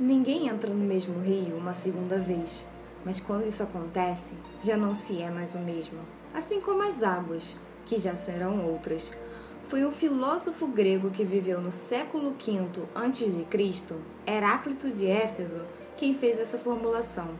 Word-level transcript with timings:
Ninguém 0.00 0.46
entra 0.46 0.72
no 0.72 0.84
mesmo 0.84 1.20
rio 1.20 1.56
uma 1.56 1.72
segunda 1.72 2.20
vez, 2.20 2.64
mas 3.04 3.18
quando 3.18 3.48
isso 3.48 3.64
acontece, 3.64 4.36
já 4.62 4.76
não 4.76 4.94
se 4.94 5.20
é 5.20 5.28
mais 5.28 5.56
o 5.56 5.58
mesmo. 5.58 5.98
Assim 6.32 6.60
como 6.60 6.84
as 6.84 7.02
águas, 7.02 7.56
que 7.84 7.98
já 7.98 8.14
serão 8.14 8.64
outras. 8.64 9.10
Foi 9.66 9.84
o 9.84 9.90
filósofo 9.90 10.68
grego 10.68 11.10
que 11.10 11.24
viveu 11.24 11.60
no 11.60 11.72
século 11.72 12.30
V 12.30 12.84
a.C., 12.94 13.96
Heráclito 14.24 14.88
de 14.92 15.04
Éfeso, 15.04 15.62
quem 15.96 16.14
fez 16.14 16.38
essa 16.38 16.58
formulação, 16.58 17.30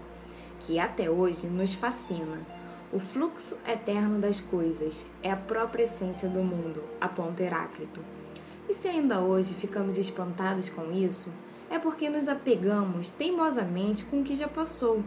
que 0.58 0.80
até 0.80 1.08
hoje 1.08 1.46
nos 1.46 1.74
fascina. 1.74 2.44
O 2.92 2.98
fluxo 2.98 3.56
eterno 3.68 4.18
das 4.18 4.40
coisas 4.40 5.06
é 5.22 5.30
a 5.30 5.36
própria 5.36 5.84
essência 5.84 6.28
do 6.28 6.42
mundo, 6.42 6.82
aponta 7.00 7.44
Heráclito. 7.44 8.00
E 8.68 8.74
se 8.74 8.88
ainda 8.88 9.20
hoje 9.20 9.54
ficamos 9.54 9.96
espantados 9.96 10.68
com 10.68 10.90
isso, 10.90 11.30
é 11.70 11.78
porque 11.78 12.08
nos 12.08 12.28
apegamos 12.28 13.10
teimosamente 13.10 14.04
com 14.04 14.20
o 14.20 14.24
que 14.24 14.34
já 14.34 14.48
passou, 14.48 15.02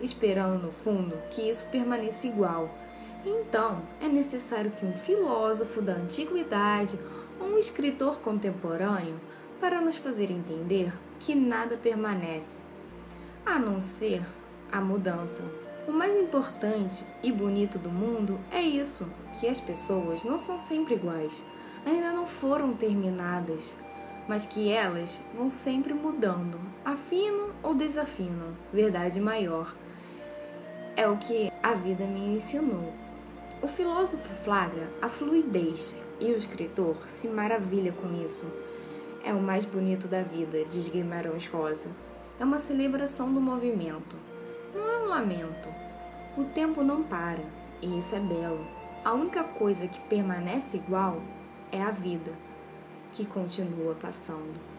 esperando 0.00 0.62
no 0.62 0.72
fundo 0.72 1.16
que 1.30 1.42
isso 1.42 1.66
permaneça 1.70 2.26
igual. 2.26 2.70
Então, 3.24 3.82
é 4.00 4.06
necessário 4.06 4.70
que 4.70 4.86
um 4.86 4.92
filósofo 4.92 5.82
da 5.82 5.94
antiguidade 5.94 6.98
ou 7.40 7.48
um 7.48 7.58
escritor 7.58 8.20
contemporâneo 8.20 9.20
para 9.60 9.80
nos 9.80 9.96
fazer 9.96 10.30
entender 10.30 10.92
que 11.18 11.34
nada 11.34 11.76
permanece, 11.76 12.58
a 13.44 13.58
não 13.58 13.80
ser 13.80 14.22
a 14.70 14.80
mudança. 14.80 15.42
O 15.88 15.92
mais 15.92 16.20
importante 16.20 17.04
e 17.22 17.30
bonito 17.30 17.78
do 17.78 17.90
mundo 17.90 18.38
é 18.50 18.60
isso, 18.60 19.06
que 19.38 19.46
as 19.48 19.60
pessoas 19.60 20.24
não 20.24 20.38
são 20.38 20.58
sempre 20.58 20.94
iguais, 20.94 21.44
ainda 21.84 22.10
não 22.12 22.26
foram 22.26 22.74
terminadas, 22.74 23.76
mas 24.28 24.46
que 24.46 24.70
elas 24.70 25.20
vão 25.34 25.48
sempre 25.48 25.94
mudando, 25.94 26.58
afinam 26.84 27.50
ou 27.62 27.74
desafinam. 27.74 28.56
Verdade 28.72 29.20
maior. 29.20 29.74
É 30.96 31.08
o 31.08 31.16
que 31.16 31.50
a 31.62 31.74
vida 31.74 32.04
me 32.04 32.36
ensinou. 32.36 32.92
O 33.62 33.68
filósofo 33.68 34.28
flagra 34.44 34.88
a 35.00 35.08
fluidez 35.08 35.96
e 36.20 36.32
o 36.32 36.36
escritor 36.36 36.96
se 37.08 37.28
maravilha 37.28 37.92
com 37.92 38.22
isso. 38.22 38.46
É 39.24 39.32
o 39.32 39.40
mais 39.40 39.64
bonito 39.64 40.08
da 40.08 40.22
vida, 40.22 40.64
diz 40.64 40.88
Guimarães 40.88 41.46
Rosa. 41.48 41.90
É 42.38 42.44
uma 42.44 42.58
celebração 42.58 43.32
do 43.32 43.40
movimento. 43.40 44.16
Não 44.74 44.88
é 44.90 44.98
um 44.98 45.08
lamento. 45.08 45.68
O 46.36 46.44
tempo 46.44 46.82
não 46.82 47.02
para, 47.02 47.42
e 47.80 47.98
isso 47.98 48.14
é 48.14 48.20
belo. 48.20 48.66
A 49.04 49.12
única 49.12 49.42
coisa 49.42 49.86
que 49.86 50.00
permanece 50.00 50.76
igual 50.76 51.22
é 51.72 51.82
a 51.82 51.90
vida 51.90 52.32
que 53.12 53.24
continua 53.26 53.94
passando. 53.94 54.75